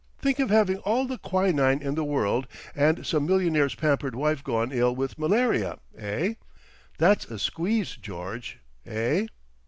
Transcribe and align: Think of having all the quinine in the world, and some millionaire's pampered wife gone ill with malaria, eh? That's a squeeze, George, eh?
Think 0.17 0.39
of 0.39 0.49
having 0.49 0.77
all 0.79 1.05
the 1.05 1.19
quinine 1.19 1.79
in 1.79 1.93
the 1.93 2.03
world, 2.03 2.47
and 2.75 3.05
some 3.05 3.27
millionaire's 3.27 3.75
pampered 3.75 4.15
wife 4.15 4.43
gone 4.43 4.71
ill 4.71 4.95
with 4.95 5.19
malaria, 5.19 5.77
eh? 5.95 6.33
That's 6.97 7.25
a 7.25 7.37
squeeze, 7.37 7.97
George, 7.97 8.57
eh? 8.87 9.27